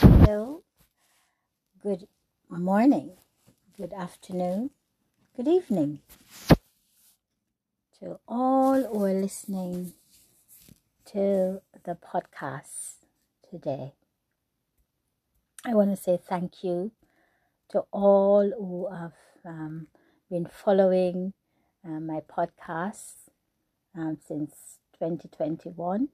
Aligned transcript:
Hello, 0.00 0.62
good 1.82 2.08
morning, 2.48 3.18
good 3.76 3.92
afternoon, 3.92 4.70
good 5.36 5.46
evening 5.46 6.00
to 7.98 8.18
all 8.26 8.82
who 8.82 9.04
are 9.04 9.12
listening 9.12 9.92
to 11.12 11.60
the 11.84 11.96
podcast 11.96 12.94
today. 13.50 13.92
I 15.66 15.74
want 15.74 15.90
to 15.90 16.02
say 16.02 16.16
thank 16.16 16.64
you 16.64 16.92
to 17.70 17.80
all 17.92 18.50
who 18.56 18.88
have 18.90 19.12
um, 19.44 19.88
been 20.30 20.46
following 20.46 21.34
uh, 21.84 22.00
my 22.00 22.20
podcast 22.20 23.28
um, 23.94 24.16
since 24.26 24.78
2021 24.98 26.08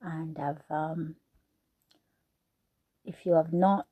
and 0.00 0.38
have 0.38 0.62
um, 0.70 1.16
if 3.04 3.24
you 3.24 3.34
have 3.34 3.52
not 3.52 3.86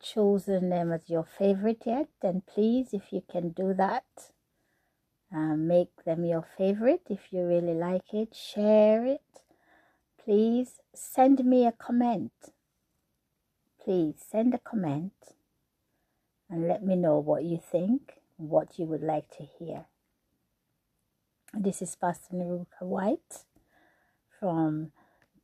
chosen 0.00 0.70
them 0.70 0.92
as 0.92 1.08
your 1.08 1.24
favorite 1.24 1.82
yet, 1.86 2.08
then 2.20 2.42
please, 2.46 2.88
if 2.92 3.12
you 3.12 3.22
can 3.30 3.50
do 3.50 3.72
that, 3.74 4.04
uh, 5.34 5.56
make 5.56 6.04
them 6.04 6.24
your 6.24 6.46
favorite. 6.58 7.02
If 7.08 7.32
you 7.32 7.46
really 7.46 7.74
like 7.74 8.12
it, 8.12 8.34
share 8.34 9.04
it. 9.06 9.22
Please 10.22 10.80
send 10.94 11.44
me 11.44 11.66
a 11.66 11.72
comment. 11.72 12.32
Please 13.82 14.16
send 14.30 14.54
a 14.54 14.58
comment 14.58 15.12
and 16.50 16.68
let 16.68 16.84
me 16.84 16.94
know 16.96 17.18
what 17.18 17.44
you 17.44 17.58
think, 17.58 18.20
what 18.36 18.78
you 18.78 18.86
would 18.86 19.02
like 19.02 19.30
to 19.38 19.44
hear. 19.58 19.86
This 21.54 21.82
is 21.82 21.96
Pastor 21.96 22.34
Naruka 22.34 22.82
White 22.82 23.44
from 24.38 24.92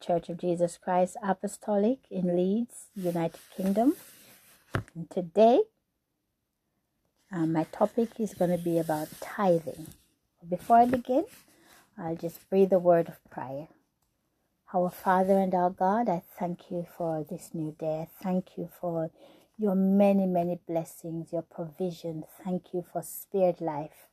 Church 0.00 0.28
of 0.28 0.38
Jesus 0.38 0.78
Christ 0.78 1.16
Apostolic 1.22 2.00
in 2.10 2.36
Leeds, 2.36 2.86
United 2.96 3.40
Kingdom. 3.56 3.94
And 4.94 5.10
today, 5.10 5.60
uh, 7.32 7.46
my 7.46 7.64
topic 7.64 8.20
is 8.20 8.34
going 8.34 8.50
to 8.50 8.58
be 8.62 8.78
about 8.78 9.08
tithing. 9.20 9.88
Before 10.48 10.78
I 10.78 10.86
begin, 10.86 11.24
I'll 11.98 12.16
just 12.16 12.48
breathe 12.50 12.72
a 12.72 12.78
word 12.78 13.08
of 13.08 13.18
prayer. 13.30 13.68
Our 14.74 14.90
Father 14.90 15.38
and 15.38 15.54
our 15.54 15.70
God, 15.70 16.08
I 16.08 16.22
thank 16.38 16.70
you 16.70 16.86
for 16.96 17.24
this 17.28 17.50
new 17.54 17.76
day. 17.78 18.08
I 18.08 18.24
thank 18.24 18.58
you 18.58 18.68
for 18.80 19.10
your 19.58 19.74
many, 19.74 20.26
many 20.26 20.58
blessings, 20.68 21.32
your 21.32 21.42
provision. 21.42 22.24
Thank 22.44 22.74
you 22.74 22.84
for 22.92 23.02
spirit 23.02 23.60
life. 23.60 24.08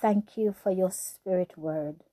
Thank 0.00 0.36
you 0.36 0.54
for 0.62 0.70
your 0.70 0.90
spirit 0.90 1.58
word 1.58 2.04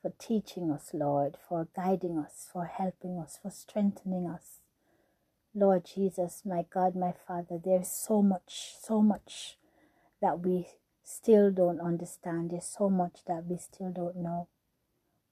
for 0.00 0.12
teaching 0.18 0.70
us, 0.70 0.90
Lord, 0.92 1.36
for 1.48 1.68
guiding 1.76 2.18
us, 2.18 2.48
for 2.52 2.64
helping 2.64 3.18
us, 3.18 3.38
for 3.42 3.50
strengthening 3.50 4.26
us. 4.26 4.60
Lord 5.54 5.84
Jesus, 5.84 6.42
my 6.44 6.64
God, 6.72 6.94
my 6.94 7.12
Father, 7.26 7.60
there's 7.62 7.88
so 7.88 8.22
much, 8.22 8.74
so 8.80 9.02
much 9.02 9.56
that 10.22 10.40
we 10.40 10.68
still 11.02 11.50
don't 11.50 11.80
understand. 11.80 12.50
There's 12.50 12.66
so 12.78 12.88
much 12.88 13.20
that 13.26 13.46
we 13.46 13.58
still 13.58 13.90
don't 13.90 14.16
know. 14.16 14.48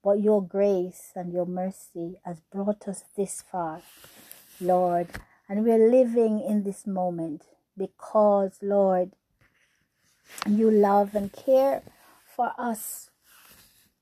But 0.03 0.21
your 0.21 0.43
grace 0.43 1.13
and 1.15 1.33
your 1.33 1.47
mercy 1.47 2.21
has 2.25 2.41
brought 2.53 2.89
us 2.89 3.05
this 3.17 3.43
far, 3.43 3.83
Lord. 4.61 5.09
And 5.49 5.65
we're 5.65 5.91
living 5.91 6.41
in 6.41 6.65
this 6.65 6.87
moment 6.87 7.43
because, 7.77 8.59
Lord, 8.61 9.13
you 10.47 10.71
love 10.71 11.15
and 11.15 11.33
care 11.33 11.83
for 12.27 12.53
us 12.59 13.08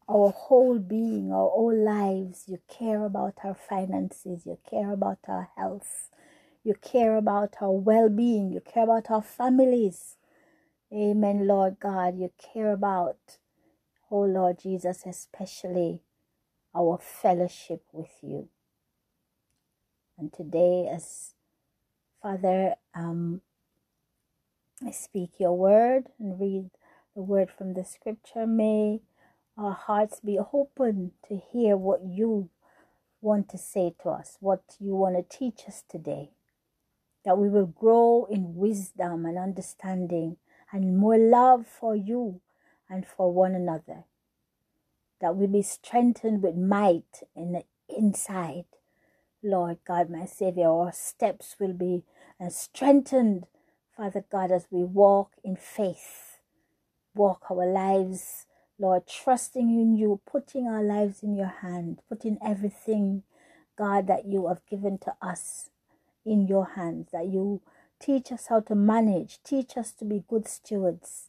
our 0.08 0.30
whole 0.30 0.78
being, 0.78 1.32
our 1.32 1.50
whole 1.50 1.76
lives. 1.76 2.44
You 2.48 2.58
care 2.68 3.04
about 3.04 3.34
our 3.44 3.54
finances, 3.56 4.46
you 4.46 4.58
care 4.68 4.92
about 4.92 5.18
our 5.28 5.50
health, 5.56 6.10
you 6.64 6.74
care 6.82 7.16
about 7.16 7.56
our 7.60 7.72
well 7.72 8.08
being, 8.08 8.52
you 8.52 8.60
care 8.60 8.84
about 8.84 9.10
our 9.10 9.22
families. 9.22 10.16
Amen, 10.92 11.46
Lord 11.46 11.78
God. 11.80 12.18
You 12.18 12.32
care 12.54 12.72
about, 12.72 13.38
oh 14.10 14.22
Lord 14.22 14.58
Jesus, 14.62 15.04
especially 15.06 16.02
our 16.74 16.98
fellowship 17.00 17.82
with 17.92 18.12
you. 18.22 18.48
And 20.18 20.32
today, 20.32 20.88
as 20.92 21.34
Father, 22.22 22.76
um, 22.94 23.42
I 24.86 24.90
speak 24.92 25.32
your 25.38 25.56
word 25.56 26.06
and 26.18 26.40
read 26.40 26.70
the 27.16 27.22
word 27.22 27.50
from 27.50 27.74
the 27.74 27.84
scripture. 27.84 28.46
May 28.46 29.00
our 29.58 29.72
hearts 29.72 30.20
be 30.20 30.38
open 30.52 31.12
to 31.28 31.40
hear 31.52 31.76
what 31.76 32.00
you 32.04 32.50
want 33.20 33.48
to 33.50 33.58
say 33.58 33.94
to 34.02 34.10
us, 34.10 34.36
what 34.40 34.62
you 34.78 34.94
want 34.94 35.16
to 35.16 35.38
teach 35.38 35.62
us 35.66 35.82
today. 35.88 36.30
That 37.24 37.38
we 37.38 37.48
will 37.48 37.66
grow 37.66 38.26
in 38.30 38.54
wisdom 38.54 39.24
and 39.24 39.38
understanding 39.38 40.36
and 40.72 40.98
more 40.98 41.18
love 41.18 41.66
for 41.66 41.96
you 41.96 42.40
and 42.88 43.06
for 43.06 43.32
one 43.32 43.54
another. 43.54 44.04
That 45.20 45.36
we 45.36 45.46
be 45.46 45.62
strengthened 45.62 46.42
with 46.42 46.56
might 46.56 47.22
in 47.34 47.52
the 47.52 47.64
inside. 47.88 48.66
Lord 49.42 49.78
God, 49.86 50.10
my 50.10 50.26
Savior, 50.26 50.68
our 50.68 50.92
steps 50.92 51.56
will 51.58 51.72
be 51.72 52.04
uh, 52.40 52.50
strengthened, 52.50 53.46
Father 53.96 54.24
God, 54.30 54.50
as 54.50 54.66
we 54.70 54.84
walk 54.84 55.32
in 55.42 55.56
faith, 55.56 56.40
walk 57.14 57.46
our 57.50 57.66
lives 57.66 58.45
Lord, 58.78 59.06
trusting 59.06 59.70
in 59.70 59.96
you, 59.96 60.20
putting 60.30 60.66
our 60.66 60.82
lives 60.82 61.22
in 61.22 61.34
your 61.34 61.52
hand, 61.62 62.00
putting 62.08 62.38
everything, 62.44 63.22
God, 63.78 64.06
that 64.08 64.26
you 64.26 64.48
have 64.48 64.60
given 64.68 64.98
to 64.98 65.14
us 65.22 65.70
in 66.24 66.46
your 66.46 66.66
hands, 66.76 67.08
that 67.12 67.26
you 67.26 67.62
teach 68.00 68.30
us 68.32 68.46
how 68.48 68.60
to 68.60 68.74
manage, 68.74 69.38
teach 69.44 69.76
us 69.76 69.92
to 69.92 70.04
be 70.04 70.24
good 70.28 70.46
stewards, 70.46 71.28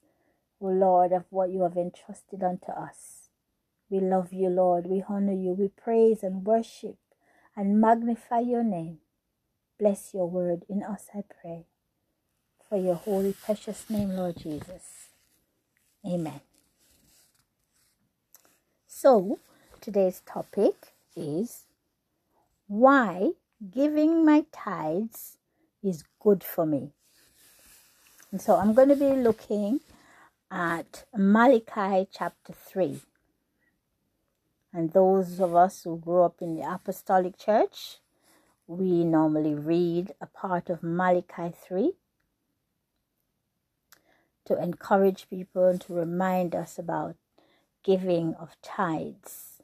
O 0.59 0.67
Lord, 0.67 1.13
of 1.13 1.25
what 1.29 1.49
you 1.51 1.61
have 1.61 1.77
entrusted 1.77 2.43
unto 2.43 2.71
us. 2.71 3.29
We 3.89 3.99
love 3.99 4.33
you, 4.33 4.49
Lord. 4.49 4.87
We 4.87 5.03
honor 5.07 5.33
you. 5.33 5.51
We 5.53 5.69
praise 5.69 6.23
and 6.23 6.45
worship 6.45 6.97
and 7.55 7.79
magnify 7.79 8.39
your 8.39 8.63
name. 8.63 8.99
Bless 9.79 10.13
your 10.13 10.29
word 10.29 10.65
in 10.67 10.83
us, 10.83 11.05
I 11.15 11.23
pray. 11.41 11.65
For 12.67 12.77
your 12.77 12.95
holy, 12.95 13.33
precious 13.33 13.89
name, 13.89 14.09
Lord 14.09 14.37
Jesus. 14.37 15.09
Amen. 16.05 16.41
So, 19.07 19.39
today's 19.79 20.21
topic 20.25 20.91
is 21.15 21.63
why 22.67 23.31
giving 23.73 24.25
my 24.25 24.43
tithes 24.51 25.37
is 25.81 26.03
good 26.19 26.43
for 26.43 26.65
me. 26.65 26.91
And 28.33 28.41
so 28.41 28.57
I'm 28.57 28.73
going 28.73 28.89
to 28.89 28.97
be 28.97 29.11
looking 29.11 29.79
at 30.51 31.05
Malachi 31.15 32.09
chapter 32.11 32.51
3. 32.51 32.99
And 34.73 34.91
those 34.91 35.39
of 35.39 35.55
us 35.55 35.83
who 35.83 35.97
grew 35.97 36.23
up 36.23 36.41
in 36.41 36.57
the 36.57 36.69
Apostolic 36.69 37.37
Church, 37.37 37.99
we 38.67 39.05
normally 39.05 39.55
read 39.55 40.11
a 40.19 40.25
part 40.25 40.69
of 40.69 40.83
Malachi 40.83 41.53
3 41.65 41.93
to 44.47 44.61
encourage 44.61 45.29
people 45.29 45.63
and 45.63 45.79
to 45.79 45.93
remind 45.93 46.53
us 46.53 46.77
about 46.77 47.15
giving 47.83 48.35
of 48.35 48.55
tithes. 48.61 49.61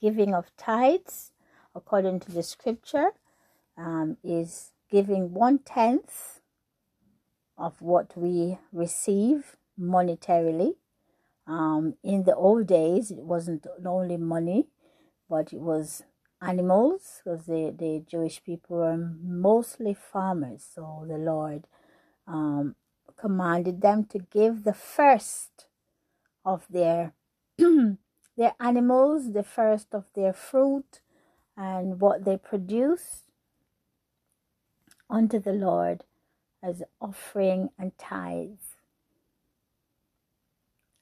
Giving 0.00 0.34
of 0.34 0.50
tithes, 0.56 1.32
according 1.74 2.20
to 2.20 2.32
the 2.32 2.42
scripture, 2.42 3.10
um, 3.76 4.16
is 4.22 4.72
giving 4.90 5.32
one 5.32 5.58
tenth 5.58 6.40
of 7.56 7.80
what 7.80 8.16
we 8.16 8.58
receive 8.72 9.56
monetarily. 9.78 10.74
Um, 11.46 11.94
in 12.02 12.24
the 12.24 12.34
old 12.34 12.66
days, 12.66 13.10
it 13.10 13.18
wasn't 13.18 13.66
only 13.84 14.16
money, 14.16 14.68
but 15.28 15.52
it 15.52 15.60
was 15.60 16.02
animals 16.42 17.20
because 17.22 17.46
the, 17.46 17.74
the 17.76 18.02
Jewish 18.08 18.42
people 18.42 18.78
were 18.78 18.96
mostly 18.96 19.94
farmers. 19.94 20.66
So 20.74 21.04
the 21.06 21.18
Lord 21.18 21.66
um, 22.26 22.76
commanded 23.16 23.82
them 23.82 24.04
to 24.06 24.18
give 24.18 24.64
the 24.64 24.72
first 24.72 25.66
of 26.50 26.66
their 26.68 27.12
their 27.58 28.54
animals, 28.60 29.32
the 29.32 29.44
first 29.44 29.94
of 29.94 30.06
their 30.16 30.32
fruit, 30.32 31.00
and 31.56 32.00
what 32.00 32.24
they 32.24 32.36
produce 32.36 33.22
unto 35.08 35.38
the 35.38 35.52
Lord 35.52 36.04
as 36.62 36.82
offering 37.00 37.70
and 37.78 37.96
tithes. 37.98 38.76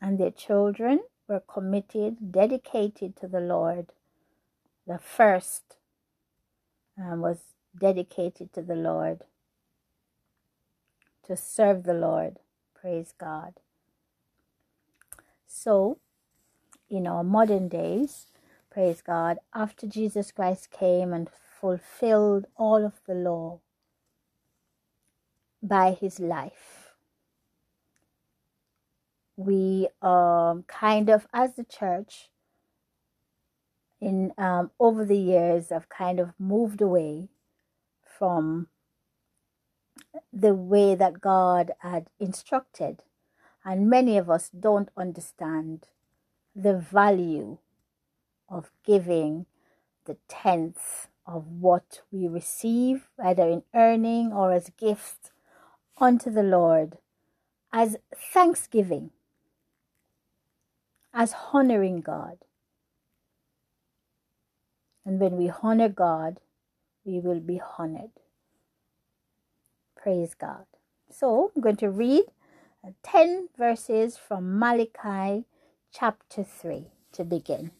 And 0.00 0.18
their 0.18 0.30
children 0.30 1.00
were 1.28 1.40
committed, 1.40 2.32
dedicated 2.32 3.16
to 3.16 3.28
the 3.28 3.40
Lord. 3.40 3.88
The 4.86 4.98
first 4.98 5.76
um, 6.98 7.20
was 7.22 7.38
dedicated 7.78 8.52
to 8.54 8.62
the 8.62 8.76
Lord, 8.76 9.22
to 11.26 11.36
serve 11.36 11.84
the 11.84 11.94
Lord. 11.94 12.38
Praise 12.80 13.12
God. 13.18 13.54
So, 15.48 15.98
in 16.90 17.06
our 17.06 17.24
modern 17.24 17.68
days, 17.68 18.26
praise 18.70 19.02
God, 19.02 19.38
after 19.54 19.86
Jesus 19.86 20.30
Christ 20.30 20.70
came 20.70 21.12
and 21.12 21.28
fulfilled 21.60 22.46
all 22.56 22.84
of 22.84 23.00
the 23.06 23.14
law 23.14 23.60
by 25.62 25.92
his 25.92 26.20
life. 26.20 26.92
We 29.36 29.88
um, 30.02 30.64
kind 30.68 31.08
of, 31.08 31.26
as 31.32 31.54
the 31.54 31.64
church, 31.64 32.28
in 34.00 34.32
um, 34.36 34.70
over 34.78 35.04
the 35.04 35.16
years, 35.18 35.70
have 35.70 35.88
kind 35.88 36.20
of 36.20 36.34
moved 36.38 36.82
away 36.82 37.28
from 38.02 38.68
the 40.32 40.54
way 40.54 40.94
that 40.94 41.20
God 41.20 41.72
had 41.80 42.08
instructed. 42.20 43.02
And 43.68 43.90
many 43.90 44.16
of 44.16 44.30
us 44.30 44.48
don't 44.48 44.88
understand 44.96 45.88
the 46.56 46.74
value 46.74 47.58
of 48.48 48.70
giving 48.82 49.44
the 50.06 50.16
tenth 50.26 51.08
of 51.26 51.46
what 51.46 52.00
we 52.10 52.26
receive, 52.28 53.10
either 53.22 53.46
in 53.46 53.62
earning 53.74 54.32
or 54.32 54.54
as 54.54 54.70
gifts 54.78 55.30
unto 56.00 56.30
the 56.30 56.42
Lord, 56.42 56.96
as 57.70 57.98
thanksgiving, 58.16 59.10
as 61.12 61.34
honoring 61.52 62.00
God. 62.00 62.38
And 65.04 65.20
when 65.20 65.36
we 65.36 65.52
honor 65.62 65.90
God, 65.90 66.40
we 67.04 67.20
will 67.20 67.40
be 67.40 67.60
honored. 67.76 68.12
Praise 69.94 70.32
God. 70.32 70.64
So 71.10 71.52
I'm 71.54 71.60
going 71.60 71.76
to 71.76 71.90
read 71.90 72.24
10 73.02 73.48
verses 73.56 74.16
from 74.16 74.58
Malachi 74.58 75.44
chapter 75.92 76.44
3 76.44 76.86
to 77.12 77.24
begin. 77.24 77.72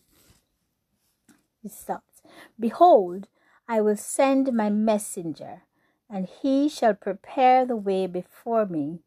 It 1.64 1.72
starts 1.72 2.22
Behold, 2.58 3.28
I 3.68 3.80
will 3.80 3.96
send 3.96 4.52
my 4.52 4.70
messenger, 4.70 5.62
and 6.10 6.26
he 6.26 6.68
shall 6.68 6.94
prepare 6.94 7.64
the 7.66 7.76
way 7.76 8.06
before 8.06 8.66
me. 8.66 9.00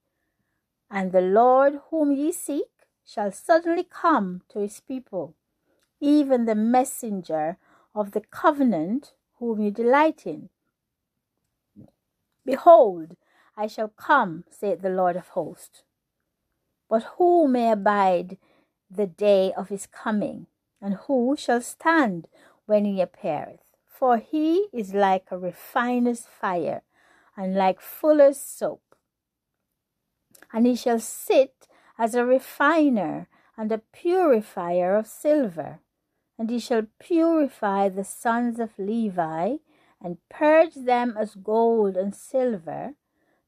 And 0.89 1.11
the 1.11 1.21
Lord 1.21 1.79
whom 1.89 2.11
ye 2.11 2.31
seek 2.31 2.71
shall 3.05 3.31
suddenly 3.31 3.83
come 3.83 4.41
to 4.49 4.59
his 4.59 4.79
people, 4.79 5.35
even 5.99 6.45
the 6.45 6.55
messenger 6.55 7.57
of 7.95 8.11
the 8.11 8.21
covenant 8.21 9.13
whom 9.39 9.61
you 9.61 9.71
delight 9.71 10.25
in. 10.25 10.49
Behold, 12.45 13.15
I 13.57 13.67
shall 13.67 13.89
come, 13.89 14.45
saith 14.49 14.81
the 14.81 14.89
Lord 14.89 15.15
of 15.15 15.29
hosts. 15.29 15.83
But 16.89 17.03
who 17.17 17.47
may 17.47 17.71
abide 17.71 18.37
the 18.89 19.07
day 19.07 19.53
of 19.53 19.69
his 19.69 19.87
coming? 19.87 20.47
And 20.81 20.95
who 20.95 21.35
shall 21.37 21.61
stand 21.61 22.27
when 22.65 22.85
he 22.85 23.01
appeareth? 23.01 23.61
For 23.85 24.17
he 24.17 24.67
is 24.73 24.93
like 24.93 25.27
a 25.29 25.37
refiner's 25.37 26.25
fire, 26.25 26.81
and 27.37 27.55
like 27.55 27.79
fuller's 27.79 28.39
soap. 28.39 28.95
And 30.51 30.65
he 30.65 30.75
shall 30.75 30.99
sit 30.99 31.67
as 31.97 32.15
a 32.15 32.25
refiner 32.25 33.27
and 33.55 33.71
a 33.71 33.77
purifier 33.77 34.95
of 34.95 35.05
silver. 35.05 35.79
And 36.37 36.49
he 36.49 36.57
shall 36.57 36.87
purify 36.99 37.89
the 37.89 38.03
sons 38.03 38.59
of 38.59 38.71
Levi, 38.79 39.57
and 40.03 40.17
purge 40.29 40.73
them 40.73 41.15
as 41.15 41.35
gold 41.35 41.95
and 41.95 42.15
silver, 42.15 42.95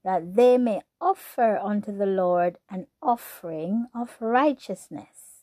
that 0.04 0.36
they 0.36 0.58
may 0.58 0.82
offer 1.00 1.58
unto 1.58 1.96
the 1.96 2.06
Lord 2.06 2.58
an 2.70 2.88
offering 3.02 3.88
of 3.96 4.18
righteousness. 4.20 5.34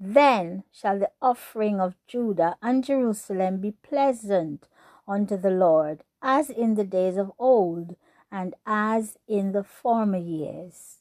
Then 0.00 0.64
shall 0.72 0.98
the 0.98 1.10
offering 1.20 1.80
of 1.80 1.94
Judah 2.06 2.56
and 2.60 2.82
Jerusalem 2.82 3.60
be 3.60 3.72
pleasant 3.72 4.68
unto 5.06 5.36
the 5.36 5.50
Lord, 5.50 6.02
as 6.20 6.50
in 6.50 6.74
the 6.74 6.84
days 6.84 7.16
of 7.16 7.32
old, 7.38 7.96
and 8.30 8.54
as 8.66 9.18
in 9.28 9.52
the 9.52 9.62
former 9.62 10.18
years. 10.18 10.98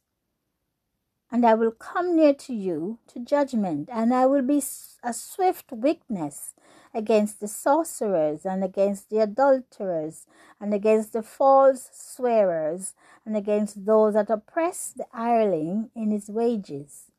And 1.32 1.46
I 1.46 1.54
will 1.54 1.72
come 1.72 2.16
near 2.16 2.34
to 2.34 2.54
you 2.54 3.00
to 3.08 3.20
judgment, 3.24 3.90
and 3.92 4.14
I 4.14 4.26
will 4.26 4.42
be 4.42 4.62
a 5.02 5.14
swift 5.14 5.72
witness 5.72 6.54
against 6.94 7.40
the 7.40 7.48
sorcerers, 7.48 8.46
and 8.46 8.64
against 8.64 9.10
the 9.10 9.20
adulterers, 9.20 10.26
and 10.60 10.74
against 10.74 11.14
the 11.14 11.24
false 11.24 11.90
swearers, 11.94 12.94
and 13.26 13.38
against 13.38 13.86
those 13.86 14.14
that 14.14 14.30
oppress 14.30 14.94
the 14.96 15.06
hireling 15.12 15.90
in 15.96 16.12
his 16.12 16.30
wages, 16.30 17.12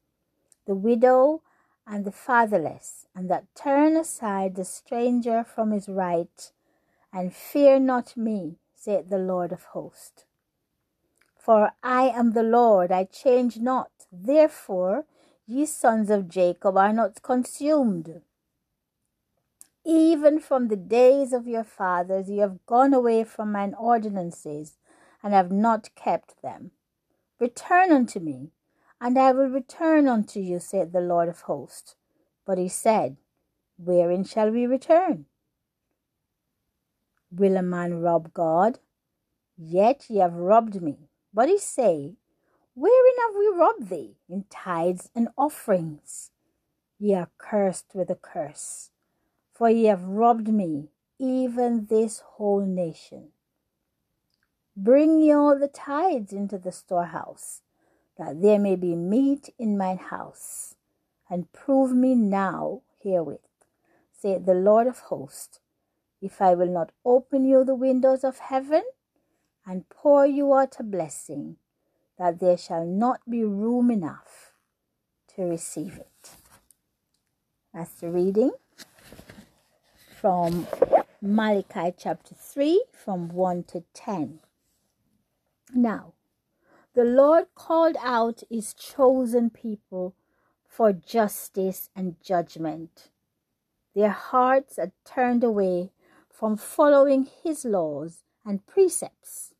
the 0.66 0.74
widow 0.74 1.42
and 1.86 2.04
the 2.04 2.12
fatherless, 2.12 3.06
and 3.14 3.30
that 3.30 3.44
turn 3.54 3.96
aside 3.96 4.54
the 4.54 4.64
stranger 4.64 5.42
from 5.44 5.70
his 5.72 5.88
right, 5.88 6.52
and 7.12 7.34
fear 7.34 7.78
not 7.78 8.16
me, 8.16 8.56
saith 8.74 9.08
the 9.08 9.18
Lord 9.18 9.52
of 9.52 9.64
hosts. 9.64 10.24
For 11.38 11.72
I 11.82 12.04
am 12.04 12.32
the 12.32 12.44
Lord, 12.44 12.92
I 12.92 13.04
change 13.04 13.58
not. 13.58 13.90
Therefore, 14.12 15.06
ye 15.46 15.66
sons 15.66 16.08
of 16.08 16.28
Jacob 16.28 16.76
are 16.76 16.92
not 16.92 17.22
consumed. 17.22 18.22
Even 19.84 20.38
from 20.38 20.68
the 20.68 20.76
days 20.76 21.32
of 21.32 21.48
your 21.48 21.64
fathers, 21.64 22.30
ye 22.30 22.38
have 22.38 22.64
gone 22.66 22.94
away 22.94 23.24
from 23.24 23.52
mine 23.52 23.74
ordinances, 23.78 24.78
and 25.22 25.34
have 25.34 25.50
not 25.50 25.94
kept 25.94 26.40
them. 26.42 26.70
Return 27.40 27.90
unto 27.90 28.20
me, 28.20 28.52
and 29.00 29.18
I 29.18 29.32
will 29.32 29.48
return 29.48 30.06
unto 30.06 30.38
you, 30.38 30.60
said 30.60 30.92
the 30.92 31.00
Lord 31.00 31.28
of 31.28 31.40
hosts. 31.42 31.96
But 32.46 32.58
he 32.58 32.68
said, 32.68 33.16
Wherein 33.76 34.22
shall 34.22 34.50
we 34.50 34.66
return? 34.66 35.26
Will 37.32 37.56
a 37.56 37.62
man 37.62 38.00
rob 38.00 38.32
God? 38.32 38.78
Yet 39.56 40.06
ye 40.08 40.18
have 40.18 40.34
robbed 40.34 40.80
me. 40.80 41.08
But 41.34 41.48
he 41.48 41.58
say, 41.58 42.14
Wherein 42.74 43.14
have 43.26 43.36
we 43.36 43.48
robbed 43.48 43.88
thee? 43.88 44.16
In 44.28 44.44
tithes 44.48 45.10
and 45.16 45.28
offerings. 45.36 46.30
Ye 47.00 47.14
are 47.14 47.30
cursed 47.38 47.94
with 47.94 48.08
a 48.08 48.14
curse, 48.14 48.91
for 49.52 49.68
ye 49.68 49.84
have 49.84 50.04
robbed 50.04 50.48
me, 50.48 50.88
even 51.18 51.86
this 51.86 52.20
whole 52.20 52.64
nation. 52.64 53.28
Bring 54.76 55.20
ye 55.20 55.32
all 55.32 55.58
the 55.58 55.68
tithes 55.68 56.32
into 56.32 56.58
the 56.58 56.72
storehouse, 56.72 57.60
that 58.18 58.40
there 58.40 58.58
may 58.58 58.76
be 58.76 58.96
meat 58.96 59.50
in 59.58 59.76
mine 59.76 59.98
house, 59.98 60.74
and 61.28 61.52
prove 61.52 61.92
me 61.92 62.14
now 62.14 62.82
herewith, 63.02 63.40
saith 64.12 64.46
the 64.46 64.54
Lord 64.54 64.86
of 64.86 64.98
hosts, 65.00 65.60
if 66.20 66.40
I 66.40 66.54
will 66.54 66.72
not 66.72 66.92
open 67.04 67.44
you 67.44 67.64
the 67.64 67.74
windows 67.74 68.22
of 68.24 68.38
heaven 68.38 68.82
and 69.66 69.88
pour 69.88 70.26
you 70.26 70.54
out 70.54 70.76
a 70.78 70.82
blessing, 70.82 71.56
that 72.18 72.38
there 72.38 72.56
shall 72.56 72.84
not 72.84 73.20
be 73.28 73.44
room 73.44 73.90
enough 73.90 74.52
to 75.34 75.42
receive 75.42 75.96
it. 75.96 76.30
That's 77.74 77.92
the 77.94 78.10
reading 78.10 78.52
from 80.22 80.68
Malachi 81.20 81.92
chapter 81.98 82.32
3, 82.32 82.84
from 82.92 83.28
1 83.30 83.64
to 83.64 83.82
10. 83.92 84.38
Now, 85.74 86.12
the 86.94 87.02
Lord 87.02 87.46
called 87.56 87.96
out 88.00 88.44
his 88.48 88.72
chosen 88.72 89.50
people 89.50 90.14
for 90.64 90.92
justice 90.92 91.90
and 91.96 92.14
judgment. 92.22 93.08
Their 93.96 94.10
hearts 94.10 94.76
had 94.76 94.92
turned 95.04 95.42
away 95.42 95.90
from 96.30 96.56
following 96.56 97.28
his 97.42 97.64
laws 97.64 98.22
and 98.46 98.64
precepts 98.64 99.52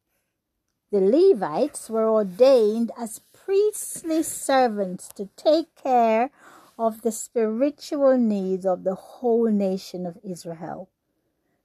the 0.92 1.00
Levites 1.00 1.88
were 1.88 2.06
ordained 2.06 2.92
as 2.98 3.22
priestly 3.32 4.22
servants 4.22 5.08
to 5.14 5.30
take 5.36 5.74
care 5.74 6.30
of 6.78 7.02
the 7.02 7.12
spiritual 7.12 8.16
needs 8.18 8.66
of 8.66 8.84
the 8.84 8.94
whole 8.94 9.50
nation 9.50 10.06
of 10.06 10.18
Israel. 10.22 10.88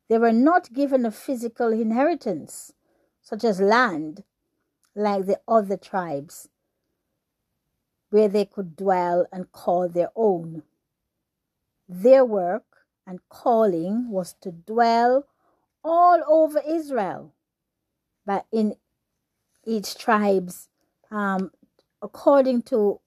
They 0.10 0.18
were 0.18 0.34
not 0.34 0.74
given 0.74 1.06
a 1.06 1.12
physical 1.12 1.72
inheritance, 1.74 2.74
such 3.22 3.44
as 3.44 3.60
land, 3.60 4.24
like 4.96 5.26
the 5.26 5.40
other 5.48 5.78
tribes, 5.78 6.50
where 8.10 8.28
they 8.30 8.46
could 8.46 8.76
dwell 8.76 9.28
and 9.32 9.52
call 9.52 9.90
their 9.90 10.10
own. 10.16 10.64
Their 11.90 12.24
work 12.26 12.64
and 13.06 13.20
calling 13.30 14.10
was 14.10 14.34
to 14.42 14.52
dwell 14.52 15.26
all 15.84 16.22
over 16.28 16.62
Israel, 16.68 17.34
but 18.26 18.46
in 18.52 18.76
each 19.66 19.98
tribes 19.98 20.70
um, 21.12 21.52
according 22.02 22.62
to 22.64 23.00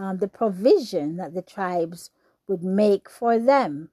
um, 0.00 0.16
the 0.16 0.28
provision 0.28 1.16
that 1.16 1.34
the 1.34 1.42
tribes 1.42 2.10
would 2.48 2.62
make 2.62 3.10
for 3.10 3.38
them. 3.38 3.90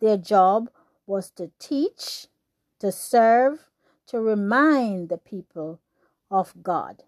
Their 0.00 0.16
job 0.16 0.68
was 1.06 1.30
to 1.32 1.52
teach, 1.60 2.26
to 2.80 2.90
serve, 2.90 3.68
to 4.08 4.20
remind 4.20 5.08
the 5.08 5.18
people 5.18 5.80
of 6.28 6.54
God, 6.60 7.04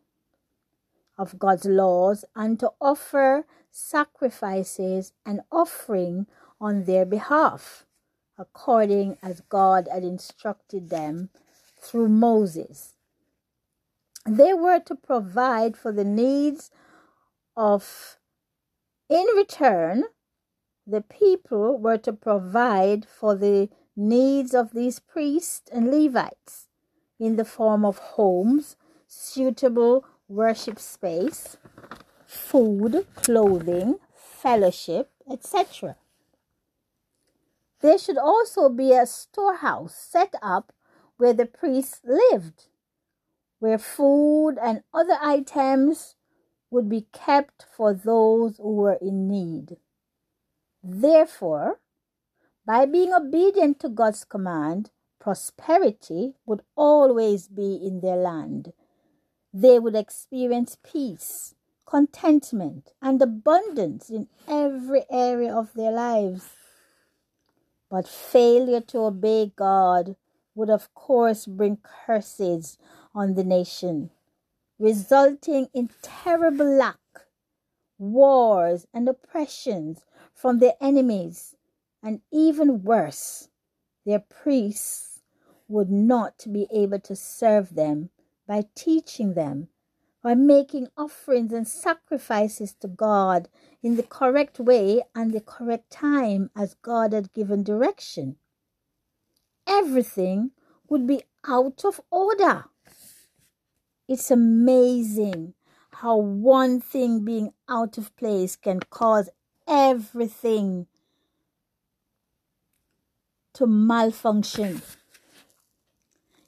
of 1.19 1.41
God's 1.41 1.65
laws, 1.65 2.25
and 2.37 2.61
to 2.61 2.71
offer 2.81 3.45
sacrifices 3.71 5.13
and 5.27 5.41
offering 5.51 6.27
on 6.61 6.85
their 6.85 7.05
behalf, 7.05 7.85
according 8.39 9.19
as 9.23 9.43
God 9.49 9.89
had 9.93 10.05
instructed 10.05 10.89
them 10.89 11.31
through 11.77 12.09
Moses. 12.09 12.95
They 14.25 14.55
were 14.55 14.79
to 14.81 14.95
provide 14.95 15.77
for 15.77 15.91
the 15.91 16.05
needs 16.05 16.71
of, 17.59 18.17
in 19.11 19.27
return, 19.37 20.05
the 20.87 21.03
people 21.03 21.77
were 21.77 21.99
to 21.99 22.13
provide 22.13 23.05
for 23.05 23.35
the 23.35 23.69
needs 23.97 24.55
of 24.55 24.73
these 24.73 25.01
priests 25.01 25.69
and 25.73 25.91
Levites 25.91 26.69
in 27.19 27.35
the 27.35 27.45
form 27.45 27.85
of 27.85 27.99
homes, 27.99 28.77
suitable 29.09 30.05
worship 30.29 30.79
space, 30.79 31.57
food, 32.27 33.05
clothing, 33.17 33.97
fellowship, 34.15 35.11
etc. 35.29 35.97
There 37.81 37.99
should 37.99 38.19
also 38.19 38.69
be 38.69 38.93
a 38.93 39.05
storehouse 39.05 39.97
set 39.97 40.35
up 40.41 40.73
where 41.17 41.33
the 41.33 41.47
priests 41.47 42.01
lived, 42.05 42.69
where 43.59 43.79
food 43.79 44.59
and 44.63 44.83
other 44.95 45.19
items 45.21 46.15
would 46.71 46.89
be 46.89 47.07
kept 47.13 47.67
for 47.77 47.95
those 47.95 48.57
who 48.59 48.75
were 48.75 48.99
in 49.01 49.29
need. 49.29 49.77
Therefore, 50.83 51.81
by 52.67 52.85
being 52.87 53.13
obedient 53.13 53.81
to 53.81 53.89
God's 53.89 54.25
command, 54.25 54.91
prosperity 55.19 56.35
would 56.47 56.63
always 56.77 57.49
be 57.49 57.75
in 57.83 58.01
their 58.01 58.17
land. 58.17 58.73
They 59.53 59.79
would 59.79 59.97
experience 59.97 60.77
peace, 60.83 61.55
contentment, 61.87 62.93
and 63.01 63.21
abundance 63.23 64.11
in 64.11 64.29
every 64.47 65.05
area 65.11 65.55
of 65.55 65.73
their 65.75 65.91
lives. 65.91 66.51
But 67.91 68.07
failure 68.07 68.83
to 68.83 68.99
obey 68.99 69.53
God 69.57 70.17
would, 70.55 70.69
of 70.69 70.93
course, 70.95 71.47
bring 71.47 71.79
curses 71.79 72.77
on 73.15 73.35
the 73.35 73.45
nation, 73.45 74.11
resulting 74.79 75.69
in 75.75 75.91
terrible 76.03 76.67
lack, 76.67 76.99
wars, 77.99 78.87
and 78.95 79.09
oppressions 79.09 80.05
from 80.33 80.59
their 80.59 80.75
enemies, 80.81 81.57
and 82.03 82.21
even 82.33 82.83
worse, 82.83 83.49
their 84.07 84.21
priests 84.21 85.21
would 85.67 85.91
not 85.91 86.47
be 86.51 86.67
able 86.73 87.01
to 87.01 87.17
serve 87.17 87.75
them 87.75 88.11
by 88.47 88.65
teaching 88.75 89.35
them, 89.35 89.69
by 90.23 90.35
making 90.35 90.89
offerings 90.97 91.53
and 91.53 91.69
sacrifices 91.69 92.73
to 92.75 92.89
God 92.89 93.49
in 93.83 93.97
the 93.97 94.03
correct 94.03 94.59
way 94.59 95.03
and 95.15 95.33
the 95.33 95.41
correct 95.41 95.91
time 95.91 96.51
as 96.57 96.75
God 96.83 97.13
had 97.13 97.33
given 97.33 97.63
direction. 97.63 98.37
Everything 99.67 100.53
would 100.89 101.07
be 101.07 101.23
out 101.47 101.85
of 101.85 102.01
order. 102.11 102.65
It's 104.09 104.31
amazing 104.31 105.53
how 105.91 106.17
one 106.17 106.81
thing 106.81 107.27
being 107.27 107.53
out 107.69 107.99
of 107.99 108.17
place 108.17 108.57
can 108.57 108.81
cause 108.81 109.29
everything 109.67 110.87
to 113.53 113.67
malfunction. 113.67 114.81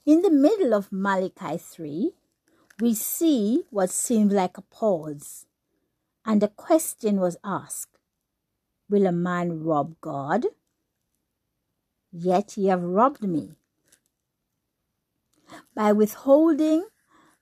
In 0.07 0.23
the 0.23 0.31
middle 0.31 0.73
of 0.73 0.91
Malachi 0.91 1.59
3, 1.59 2.13
we 2.79 2.95
see 2.95 3.65
what 3.69 3.91
seemed 3.91 4.31
like 4.31 4.57
a 4.57 4.61
pause, 4.61 5.45
and 6.25 6.41
a 6.41 6.47
question 6.47 7.19
was 7.19 7.37
asked 7.43 7.99
Will 8.89 9.05
a 9.05 9.11
man 9.11 9.63
rob 9.63 9.93
God? 10.01 10.47
Yet 12.11 12.57
ye 12.57 12.65
have 12.67 12.81
robbed 12.81 13.21
me. 13.21 13.51
By 15.75 15.91
withholding 15.91 16.85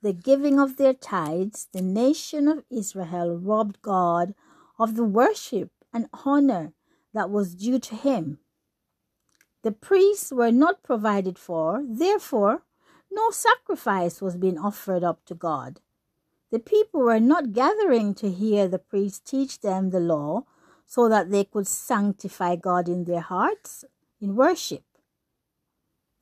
the 0.01 0.13
giving 0.13 0.59
of 0.59 0.77
their 0.77 0.93
tithes, 0.93 1.67
the 1.73 1.81
nation 1.81 2.47
of 2.47 2.63
Israel 2.69 3.37
robbed 3.37 3.81
God 3.81 4.33
of 4.77 4.95
the 4.95 5.03
worship 5.03 5.71
and 5.93 6.07
honor 6.25 6.73
that 7.13 7.29
was 7.29 7.55
due 7.55 7.79
to 7.79 7.95
him. 7.95 8.39
The 9.61 9.71
priests 9.71 10.31
were 10.31 10.51
not 10.51 10.83
provided 10.83 11.37
for, 11.37 11.83
therefore, 11.85 12.63
no 13.11 13.29
sacrifice 13.31 14.21
was 14.21 14.37
being 14.37 14.57
offered 14.57 15.03
up 15.03 15.25
to 15.25 15.35
God. 15.35 15.81
The 16.51 16.59
people 16.59 17.01
were 17.01 17.19
not 17.19 17.53
gathering 17.53 18.15
to 18.15 18.31
hear 18.31 18.67
the 18.67 18.79
priests 18.79 19.19
teach 19.19 19.59
them 19.59 19.89
the 19.89 19.99
law 19.99 20.45
so 20.85 21.09
that 21.09 21.29
they 21.29 21.43
could 21.43 21.67
sanctify 21.67 22.55
God 22.55 22.87
in 22.87 23.03
their 23.03 23.21
hearts 23.21 23.83
in 24.21 24.35
worship. 24.35 24.83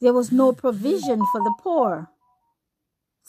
There 0.01 0.13
was 0.13 0.31
no 0.31 0.51
provision 0.51 1.21
for 1.31 1.41
the 1.41 1.55
poor. 1.59 2.09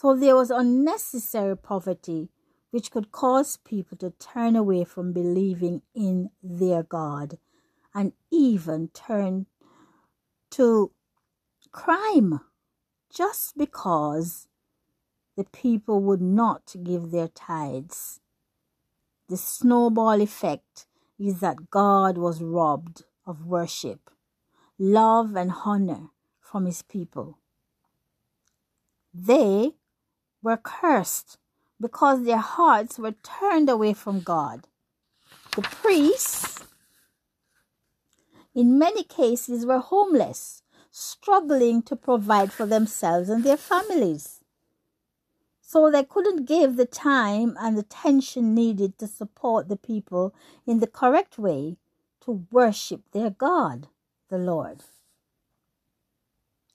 So 0.01 0.15
there 0.15 0.37
was 0.37 0.53
unnecessary 0.53 1.57
poverty, 1.57 2.29
which 2.71 2.93
could 2.93 3.11
cause 3.11 3.57
people 3.57 3.99
to 3.99 4.11
turn 4.11 4.55
away 4.55 4.85
from 4.85 5.13
believing 5.13 5.83
in 5.93 6.31
their 6.41 6.85
God 6.85 7.39
and 7.93 8.13
even 8.31 8.91
turn 8.95 9.47
to 10.51 10.93
crime 11.73 12.39
just 13.13 13.59
because 13.59 14.47
the 15.37 15.43
people 15.43 16.01
would 16.01 16.23
not 16.23 16.77
give 16.85 17.11
their 17.11 17.27
tithes. 17.27 18.21
The 19.29 19.37
snowball 19.37 20.21
effect 20.21 20.87
is 21.19 21.41
that 21.41 21.71
God 21.71 22.19
was 22.19 22.41
robbed 22.41 23.03
of 23.27 23.47
worship, 23.47 24.11
love, 24.79 25.35
and 25.35 25.51
honor 25.65 26.11
from 26.41 26.67
his 26.67 26.83
people. 26.83 27.41
They 29.13 29.73
were 30.43 30.57
cursed 30.57 31.39
because 31.81 32.25
their 32.25 32.39
hearts 32.39 32.99
were 32.99 33.15
turned 33.23 33.69
away 33.69 33.93
from 33.93 34.21
God. 34.21 34.67
The 35.55 35.63
priests, 35.63 36.65
in 38.55 38.79
many 38.79 39.03
cases, 39.03 39.67
were 39.67 39.79
homeless 39.79 40.63
struggling 40.91 41.83
to 41.83 41.95
provide 41.95 42.53
for 42.53 42.67
themselves 42.67 43.29
and 43.29 43.45
their 43.45 43.57
families. 43.57 44.41
So 45.61 45.91
they 45.91 46.03
couldn't 46.03 46.47
give 46.47 46.77
the 46.77 46.87
time 46.87 47.57
and 47.61 47.79
attention 47.79 48.55
needed 48.55 48.99
to 48.99 49.07
support 49.07 49.69
the 49.69 49.77
people 49.77 50.35
in 50.67 50.81
the 50.81 50.87
correct 50.87 51.39
way 51.39 51.77
to 52.23 52.47
worship 52.51 53.03
their 53.13 53.31
God, 53.31 53.89
the 54.29 54.39
Lord. 54.39 54.81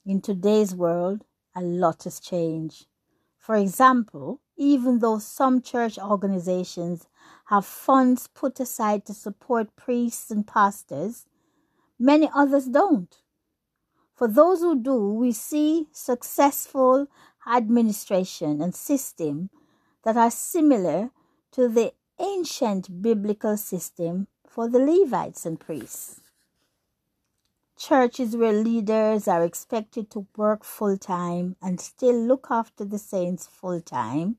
In 0.06 0.22
today's 0.22 0.76
world, 0.76 1.26
a 1.56 1.62
lot 1.62 2.04
has 2.04 2.20
changed. 2.20 2.86
For 3.44 3.56
example, 3.56 4.40
even 4.56 5.00
though 5.00 5.20
some 5.20 5.62
church 5.62 6.00
organizations 6.00 7.10
have 7.48 7.66
funds 7.66 8.30
put 8.34 8.58
aside 8.62 9.04
to 9.08 9.14
support 9.14 9.76
priests 9.76 10.32
and 10.32 10.48
pastors, 10.48 11.26
many 12.00 12.30
others 12.34 12.68
don't. 12.68 13.14
For 14.16 14.30
those 14.30 14.62
who 14.62 14.82
do, 14.82 15.14
we 15.16 15.34
see 15.34 15.90
successful 15.92 17.08
administration 17.46 18.62
and 18.62 18.74
system 18.74 19.50
that 20.06 20.16
are 20.16 20.32
similar 20.32 21.10
to 21.52 21.68
the 21.68 21.92
ancient 22.22 23.02
biblical 23.02 23.58
system 23.58 24.28
for 24.48 24.70
the 24.70 24.80
Levites 24.80 25.46
and 25.46 25.60
priests. 25.60 26.22
Churches 27.86 28.38
where 28.38 28.54
leaders 28.54 29.28
are 29.28 29.44
expected 29.44 30.10
to 30.12 30.26
work 30.38 30.64
full 30.64 30.98
time 30.98 31.58
and 31.62 31.82
still 31.82 32.16
look 32.16 32.48
after 32.50 32.86
the 32.86 32.98
saints 32.98 33.46
full 33.46 33.82
time, 33.82 34.38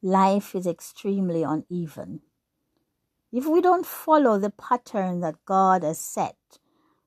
life 0.00 0.54
is 0.54 0.64
extremely 0.64 1.42
uneven. 1.42 2.20
If 3.32 3.48
we 3.48 3.60
don't 3.62 3.84
follow 3.84 4.38
the 4.38 4.50
pattern 4.50 5.18
that 5.22 5.44
God 5.44 5.82
has 5.82 5.98
set, 5.98 6.36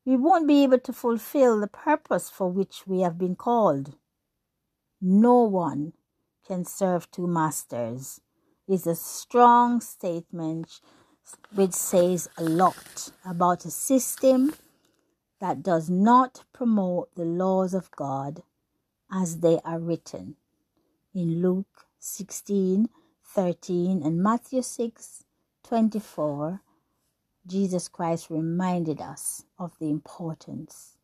we 0.03 0.17
won't 0.17 0.45
be 0.45 0.61
able 0.63 0.79
to 0.79 0.91
fulfill 0.91 1.61
the 1.61 1.67
purpose 1.67 2.29
for 2.29 2.49
which 2.49 2.85
we 2.85 2.99
have 2.99 3.17
been 3.17 3.37
called. 3.37 3.95
No 4.99 5.35
one 5.43 5.93
can 6.45 6.65
serve 6.65 7.09
two 7.11 7.27
masters 7.27 8.19
is 8.67 8.85
a 8.85 8.95
strong 8.95 9.79
statement 9.79 10.81
which 11.53 11.71
says 11.71 12.27
a 12.37 12.43
lot 12.43 13.11
about 13.23 13.63
a 13.63 13.71
system 13.71 14.53
that 15.39 15.63
does 15.63 15.89
not 15.89 16.43
promote 16.53 17.13
the 17.15 17.25
laws 17.25 17.73
of 17.73 17.91
God 17.91 18.43
as 19.11 19.39
they 19.39 19.59
are 19.63 19.79
written. 19.79 20.35
In 21.13 21.41
Luke 21.41 21.87
16 21.99 22.89
13 23.23 24.01
and 24.03 24.21
Matthew 24.23 24.61
6 24.61 25.23
24 25.63 26.61
Jesus 27.47 27.87
Christ 27.87 28.29
reminded 28.29 29.01
us 29.01 29.43
of 29.59 29.77
the 29.79 29.89
importance 29.89 30.97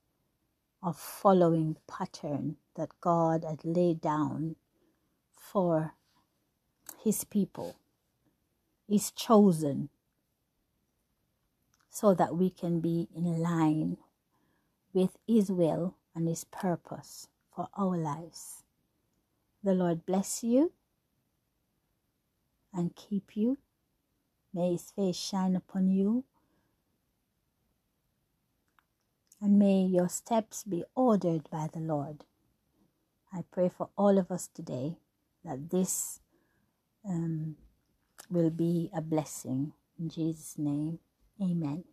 of 0.81 0.97
following 0.97 1.73
the 1.73 1.81
pattern 1.87 2.57
that 2.75 2.89
God 2.99 3.43
had 3.43 3.63
laid 3.63 4.01
down 4.01 4.55
for 5.35 5.93
his 7.03 7.23
people, 7.23 7.75
his 8.87 9.11
chosen, 9.11 9.89
so 11.89 12.13
that 12.15 12.35
we 12.35 12.49
can 12.49 12.79
be 12.79 13.07
in 13.15 13.39
line 13.41 13.97
with 14.93 15.17
His 15.27 15.51
will 15.51 15.95
and 16.15 16.27
His 16.27 16.43
purpose 16.45 17.27
for 17.55 17.69
our 17.77 17.97
lives. 17.97 18.63
The 19.63 19.73
Lord 19.73 20.05
bless 20.05 20.43
you 20.43 20.71
and 22.73 22.95
keep 22.95 23.35
you. 23.35 23.57
May 24.53 24.73
His 24.73 24.91
face 24.91 25.17
shine 25.17 25.55
upon 25.55 25.89
you. 25.89 26.25
And 29.41 29.59
may 29.59 29.83
your 29.83 30.09
steps 30.09 30.63
be 30.63 30.83
ordered 30.95 31.49
by 31.51 31.69
the 31.73 31.79
Lord. 31.79 32.25
I 33.33 33.43
pray 33.51 33.69
for 33.69 33.89
all 33.97 34.17
of 34.17 34.31
us 34.31 34.49
today 34.53 34.97
that 35.45 35.69
this 35.71 36.19
um, 37.07 37.55
will 38.29 38.49
be 38.51 38.91
a 38.95 39.01
blessing. 39.01 39.73
In 39.99 40.09
Jesus' 40.09 40.55
name, 40.57 40.99
amen. 41.41 41.90